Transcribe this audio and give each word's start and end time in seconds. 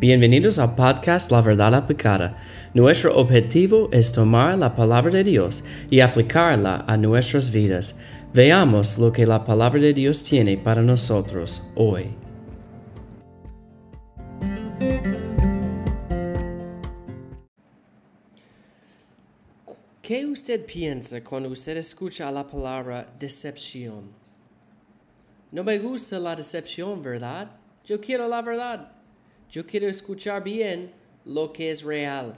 Bienvenidos 0.00 0.60
al 0.60 0.76
podcast 0.76 1.32
La 1.32 1.40
Verdad 1.40 1.74
Aplicada. 1.74 2.36
Nuestro 2.72 3.16
objetivo 3.16 3.88
es 3.90 4.12
tomar 4.12 4.56
la 4.56 4.72
palabra 4.72 5.10
de 5.10 5.24
Dios 5.24 5.64
y 5.90 5.98
aplicarla 5.98 6.84
a 6.86 6.96
nuestras 6.96 7.50
vidas. 7.50 7.98
Veamos 8.32 8.98
lo 8.98 9.12
que 9.12 9.26
la 9.26 9.42
palabra 9.42 9.80
de 9.80 9.92
Dios 9.92 10.22
tiene 10.22 10.56
para 10.56 10.82
nosotros 10.82 11.72
hoy. 11.74 12.14
¿Qué 20.00 20.26
usted 20.26 20.64
piensa 20.64 21.24
cuando 21.24 21.48
usted 21.48 21.76
escucha 21.76 22.30
la 22.30 22.46
palabra 22.46 23.04
decepción? 23.18 24.12
No 25.50 25.64
me 25.64 25.80
gusta 25.80 26.20
la 26.20 26.36
decepción, 26.36 27.02
¿verdad? 27.02 27.50
Yo 27.84 28.00
quiero 28.00 28.28
la 28.28 28.42
verdad. 28.42 28.97
Yo 29.50 29.66
quiero 29.66 29.88
escuchar 29.88 30.44
bien 30.44 30.92
lo 31.24 31.52
que 31.54 31.70
es 31.70 31.82
real. 31.82 32.34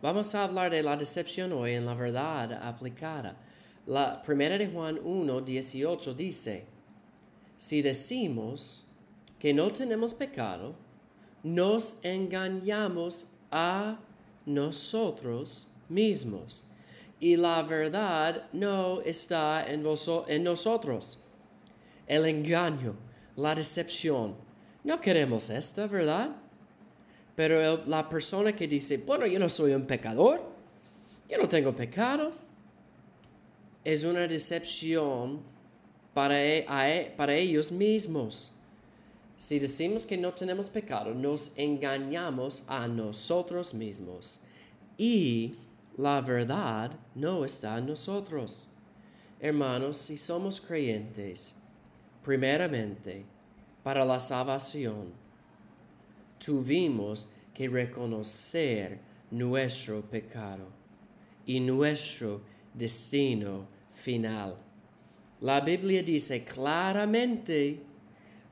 Vamos 0.00 0.34
a 0.34 0.44
hablar 0.44 0.70
de 0.70 0.82
la 0.82 0.96
decepción 0.96 1.52
hoy 1.52 1.72
en 1.72 1.84
la 1.84 1.94
verdad 1.94 2.50
aplicada. 2.66 3.36
La 3.84 4.22
primera 4.22 4.56
de 4.56 4.68
Juan 4.68 4.98
1, 5.04 5.42
18 5.42 6.14
dice, 6.14 6.64
si 7.58 7.82
decimos 7.82 8.86
que 9.38 9.52
no 9.52 9.70
tenemos 9.70 10.14
pecado, 10.14 10.74
nos 11.42 12.02
engañamos 12.02 13.32
a 13.50 13.98
nosotros 14.46 15.68
mismos 15.90 16.64
y 17.20 17.36
la 17.36 17.62
verdad 17.64 18.48
no 18.54 19.02
está 19.02 19.70
en, 19.70 19.84
en 20.28 20.44
nosotros. 20.44 21.18
El 22.06 22.24
engaño, 22.24 22.96
la 23.36 23.54
decepción, 23.54 24.47
no 24.84 25.00
queremos 25.00 25.50
esta, 25.50 25.86
¿verdad? 25.86 26.36
Pero 27.34 27.84
la 27.86 28.08
persona 28.08 28.54
que 28.54 28.66
dice, 28.66 28.98
bueno, 28.98 29.26
yo 29.26 29.38
no 29.38 29.48
soy 29.48 29.72
un 29.72 29.84
pecador, 29.84 30.42
yo 31.28 31.38
no 31.38 31.46
tengo 31.46 31.74
pecado, 31.74 32.30
es 33.84 34.04
una 34.04 34.26
decepción 34.26 35.40
para, 36.12 36.42
e, 36.42 36.66
e, 36.68 37.10
para 37.16 37.34
ellos 37.34 37.70
mismos. 37.70 38.52
Si 39.36 39.60
decimos 39.60 40.04
que 40.04 40.16
no 40.16 40.34
tenemos 40.34 40.68
pecado, 40.68 41.14
nos 41.14 41.56
engañamos 41.56 42.64
a 42.66 42.88
nosotros 42.88 43.72
mismos. 43.72 44.40
Y 44.96 45.54
la 45.96 46.20
verdad 46.20 46.90
no 47.14 47.44
está 47.44 47.78
en 47.78 47.86
nosotros. 47.86 48.70
Hermanos, 49.38 49.96
si 49.96 50.16
somos 50.16 50.60
creyentes, 50.60 51.54
primeramente, 52.24 53.24
para 53.88 54.04
la 54.04 54.20
salvación, 54.20 55.14
tuvimos 56.38 57.28
que 57.54 57.68
reconocer 57.68 59.00
nuestro 59.30 60.02
pecado 60.02 60.68
y 61.46 61.58
nuestro 61.60 62.42
destino 62.74 63.66
final. 63.88 64.58
La 65.40 65.62
Biblia 65.62 66.02
dice 66.02 66.44
claramente, 66.44 67.80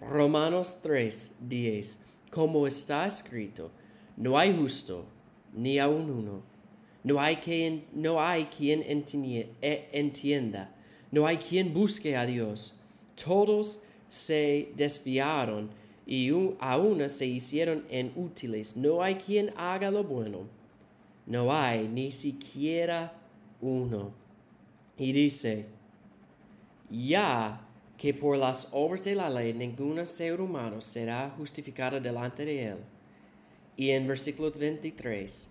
Romanos 0.00 0.80
3, 0.82 1.36
10, 1.42 2.00
como 2.32 2.66
está 2.66 3.06
escrito, 3.06 3.70
no 4.16 4.36
hay 4.36 4.52
justo 4.58 5.06
ni 5.54 5.78
aun 5.78 6.10
uno, 6.10 6.42
no 7.04 7.20
hay 7.20 7.36
quien, 7.36 7.84
no 7.92 8.20
hay 8.20 8.46
quien 8.46 8.82
eh, 8.82 9.88
entienda, 9.92 10.74
no 11.12 11.24
hay 11.24 11.36
quien 11.36 11.72
busque 11.72 12.16
a 12.16 12.26
Dios. 12.26 12.80
Todos 13.14 13.84
se 14.10 14.72
desviaron 14.74 15.70
y 16.04 16.30
aún 16.58 17.08
se 17.08 17.26
hicieron 17.26 17.86
inútiles. 17.88 18.76
No 18.76 19.02
hay 19.02 19.14
quien 19.14 19.54
haga 19.56 19.88
lo 19.92 20.02
bueno. 20.02 20.48
No 21.26 21.52
hay 21.52 21.86
ni 21.86 22.10
siquiera 22.10 23.12
uno. 23.60 24.12
Y 24.98 25.12
dice, 25.12 25.66
ya 26.90 27.64
que 27.96 28.12
por 28.12 28.36
las 28.36 28.70
obras 28.72 29.04
de 29.04 29.14
la 29.14 29.30
ley 29.30 29.54
ningún 29.54 30.04
ser 30.04 30.40
humano 30.40 30.80
será 30.80 31.32
justificado 31.36 32.00
delante 32.00 32.44
de 32.44 32.64
él. 32.64 32.78
Y 33.76 33.90
en 33.90 34.08
versículo 34.08 34.50
23, 34.50 35.50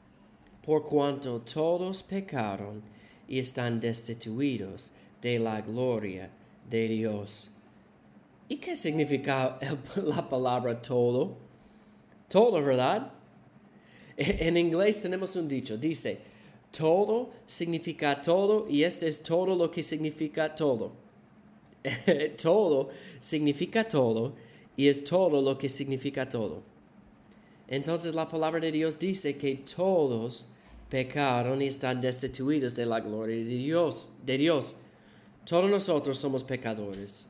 por 0.66 0.84
cuanto 0.84 1.40
todos 1.40 2.03
pecaron 2.03 2.81
y 3.25 3.40
están 3.40 3.80
destituidos 3.80 4.92
de 5.22 5.40
la 5.40 5.62
gloria 5.62 6.30
de 6.69 6.90
Dios 6.90 7.52
¿Y 8.50 8.58
qué 8.58 8.76
significa 8.76 9.58
la 10.04 10.28
palabra 10.28 10.82
todo? 10.82 11.38
Todo, 12.28 12.62
¿verdad? 12.62 13.14
En 14.18 14.58
inglés 14.58 15.02
tenemos 15.02 15.36
un 15.38 15.48
dicho, 15.48 15.78
dice, 15.78 16.20
todo 16.76 17.30
significa 17.46 18.22
todo 18.22 18.66
y 18.68 18.84
este 18.84 19.08
es 19.08 19.24
todo 19.24 19.56
lo 19.56 19.72
que 19.72 19.82
significa 19.82 20.54
todo. 20.54 20.92
todo 22.42 22.90
significa 23.20 23.88
todo 23.88 24.34
y 24.76 24.88
es 24.88 25.04
todo 25.04 25.42
lo 25.42 25.58
que 25.58 25.70
significa 25.70 26.28
todo. 26.28 26.64
Entonces 27.68 28.16
la 28.16 28.28
palabra 28.28 28.60
de 28.60 28.72
Dios 28.72 28.98
dice 28.98 29.38
que 29.38 29.56
todos 29.58 30.50
pecaron 30.90 31.62
y 31.62 31.68
están 31.68 32.02
destituidos 32.02 32.76
de 32.76 32.88
la 32.88 33.00
gloria 33.00 33.38
de 33.38 33.44
Dios. 33.44 34.12
De 34.26 34.38
Dios. 34.38 34.78
Todos 35.46 35.70
nosotros 35.70 36.18
somos 36.18 36.44
pecadores 36.44 37.29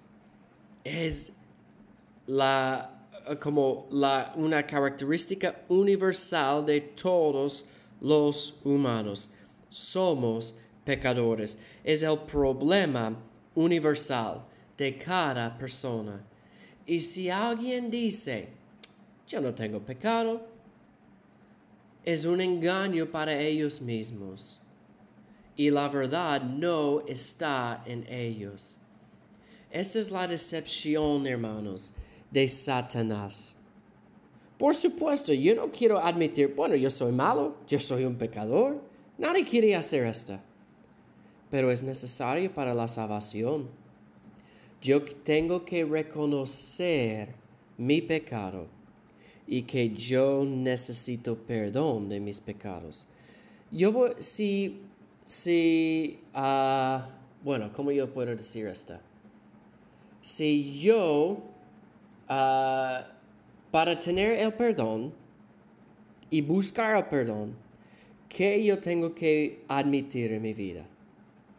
es 0.90 1.38
la, 2.28 3.08
como 3.40 3.88
la, 3.92 4.34
una 4.36 4.66
característica 4.66 5.64
universal 5.70 6.66
de 6.66 6.82
todos 6.82 7.66
los 8.02 8.60
humanos. 8.64 9.32
Somos 9.70 10.56
pecadores. 10.84 11.60
Es 11.84 12.04
el 12.04 12.18
problema 12.20 13.16
universal 13.56 14.44
de 14.78 14.98
cada 14.98 15.58
persona. 15.58 16.24
Y 16.86 17.00
si 17.00 17.30
alguien 17.30 17.92
dice, 17.92 18.50
yo 19.28 19.42
no 19.42 19.54
tengo 19.54 19.80
pecado, 19.80 20.48
es 22.04 22.26
un 22.26 22.42
engaño 22.42 23.06
para 23.12 23.40
ellos 23.40 23.82
mismos. 23.82 24.60
Y 25.56 25.70
la 25.70 25.88
verdad 25.90 26.42
no 26.42 27.02
está 27.06 27.84
en 27.86 28.06
ellos. 28.10 28.78
Esta 29.72 30.00
es 30.00 30.10
la 30.10 30.28
decepción, 30.28 31.28
hermanos, 31.28 31.94
de 32.32 32.48
Satanás. 32.48 33.58
Por 34.58 34.74
supuesto, 34.74 35.32
yo 35.34 35.56
no 35.56 35.72
quiero 35.72 36.00
admitir, 36.00 36.54
bueno, 36.56 36.76
yo 36.76 36.90
soy 36.90 37.12
malo, 37.12 37.56
yo 37.68 37.80
soy 37.80 38.04
un 38.04 38.16
pecador. 38.16 38.82
Nadie 39.18 39.46
quiere 39.46 39.76
hacer 39.76 40.06
esto. 40.06 40.40
Pero 41.52 41.72
es 41.72 41.84
necesario 41.84 42.54
para 42.54 42.74
la 42.74 42.88
salvación. 42.88 43.70
Yo 44.82 45.04
tengo 45.04 45.66
que 45.66 45.86
reconocer 45.86 47.36
mi 47.78 48.02
pecado 48.02 48.68
y 49.48 49.64
que 49.64 49.90
yo 49.90 50.44
necesito 50.46 51.38
perdón 51.38 52.10
de 52.10 52.20
mis 52.20 52.42
pecados. 52.42 53.08
Yo 53.72 53.92
voy, 53.92 54.12
si, 54.20 54.82
si, 55.26 56.20
uh, 56.36 57.02
bueno, 57.44 57.72
¿cómo 57.72 57.92
yo 57.92 58.12
puedo 58.12 58.36
decir 58.36 58.68
esto? 58.68 59.00
Si 60.22 60.80
yo, 60.80 61.40
ah, 62.28 63.08
para 63.72 64.00
tener 64.00 64.40
el 64.40 64.54
perdón 64.54 65.14
y 66.30 66.42
buscar 66.42 66.98
el 66.98 67.06
perdón, 67.06 67.56
¿qué 68.28 68.64
yo 68.64 68.80
tengo 68.80 69.14
que 69.14 69.64
admitir 69.68 70.34
en 70.34 70.42
mi 70.42 70.54
vida? 70.54 70.88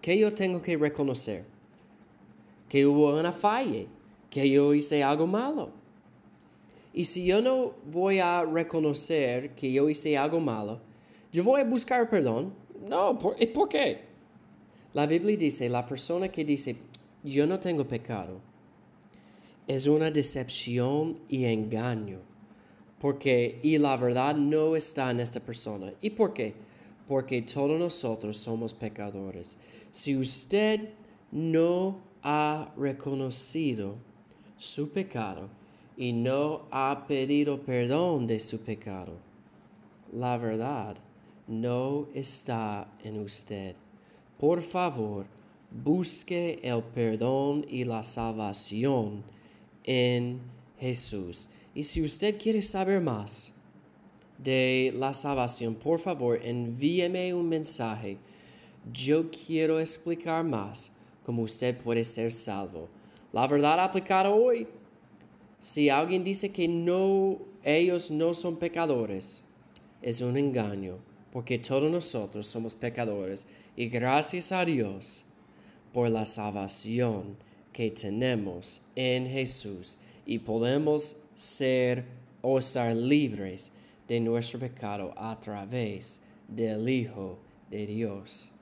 ¿Qué 0.00 0.18
yo 0.18 0.32
tengo 0.32 0.62
que 0.62 0.76
reconocer? 0.76 1.44
Que 2.68 2.86
hubo 2.86 3.18
una 3.18 3.32
falla, 3.32 3.84
que 4.28 4.48
yo 4.48 4.72
hice 4.74 5.02
algo 5.02 5.26
malo. 5.26 5.70
Y 6.92 7.04
si 7.04 7.24
yo 7.24 7.40
no 7.40 7.74
voy 7.90 8.18
a 8.18 8.44
reconocer 8.44 9.50
que 9.54 9.72
yo 9.72 9.88
hice 9.88 10.16
algo 10.16 10.40
malo, 10.40 10.80
yo 11.32 11.44
voy 11.44 11.60
a 11.60 11.64
buscar 11.64 12.08
perdón. 12.08 12.52
No, 12.88 13.18
¿por, 13.18 13.36
¿por 13.52 13.68
qué? 13.68 14.02
La 14.92 15.06
Biblia 15.06 15.36
dice, 15.36 15.68
la 15.68 15.86
persona 15.86 16.28
que 16.28 16.44
dice, 16.44 16.76
yo 17.22 17.46
no 17.46 17.60
tengo 17.60 17.86
pecado, 17.86 18.40
es 19.70 19.86
una 19.86 20.10
decepción 20.10 21.20
y 21.28 21.44
engaño. 21.44 22.18
Porque, 22.98 23.60
y 23.62 23.78
la 23.78 23.96
verdad 23.96 24.34
no 24.34 24.74
está 24.74 25.12
en 25.12 25.20
esta 25.20 25.38
persona. 25.38 25.92
¿Y 26.00 26.10
por 26.10 26.34
qué? 26.34 26.54
Porque 27.06 27.42
todos 27.42 27.78
nosotros 27.78 28.36
somos 28.36 28.74
pecadores. 28.74 29.56
Si 29.92 30.16
usted 30.16 30.90
no 31.30 32.00
ha 32.24 32.74
reconocido 32.76 33.94
su 34.56 34.92
pecado 34.92 35.48
y 35.96 36.14
no 36.14 36.62
ha 36.72 37.04
pedido 37.06 37.62
perdón 37.62 38.26
de 38.26 38.40
su 38.40 38.62
pecado, 38.62 39.12
la 40.12 40.36
verdad 40.36 40.96
no 41.46 42.08
está 42.12 42.92
en 43.04 43.20
usted. 43.20 43.76
Por 44.36 44.62
favor, 44.62 45.26
busque 45.70 46.58
el 46.64 46.82
perdón 46.82 47.64
y 47.68 47.84
la 47.84 48.02
salvación 48.02 49.22
en 49.90 50.40
Jesús 50.78 51.48
Y 51.74 51.82
si 51.82 52.00
usted 52.00 52.40
quiere 52.40 52.62
saber 52.62 53.00
más 53.00 53.54
de 54.38 54.92
la 54.94 55.12
salvación, 55.12 55.74
por 55.74 55.98
favor 55.98 56.40
envíeme 56.42 57.34
un 57.34 57.48
mensaje. 57.48 58.16
Yo 58.92 59.30
quiero 59.30 59.80
explicar 59.80 60.44
más 60.44 60.92
cómo 61.24 61.42
usted 61.42 61.76
puede 61.76 62.04
ser 62.04 62.30
salvo. 62.30 62.88
La 63.32 63.46
verdad 63.46 63.80
aplicada 63.80 64.30
hoy. 64.30 64.68
Si 65.58 65.90
alguien 65.90 66.24
dice 66.24 66.50
que 66.52 66.68
no, 66.68 67.38
ellos 67.62 68.10
no 68.10 68.32
son 68.32 68.56
pecadores, 68.56 69.42
es 70.00 70.20
un 70.22 70.36
engaño, 70.38 70.98
porque 71.32 71.58
todos 71.58 71.90
nosotros 71.90 72.46
somos 72.46 72.74
pecadores 72.74 73.48
y 73.76 73.88
gracias 73.88 74.52
a 74.52 74.64
Dios 74.64 75.24
por 75.92 76.08
la 76.08 76.24
salvación 76.24 77.36
que 77.72 77.90
tenemos 77.90 78.82
en 78.96 79.26
Jesús 79.26 79.98
y 80.26 80.38
podemos 80.38 81.24
ser 81.34 82.04
o 82.42 82.58
estar 82.58 82.94
libres 82.94 83.72
de 84.08 84.20
nuestro 84.20 84.58
pecado 84.58 85.12
a 85.16 85.38
través 85.38 86.22
del 86.48 86.88
Hijo 86.88 87.38
de 87.70 87.86
Dios. 87.86 88.52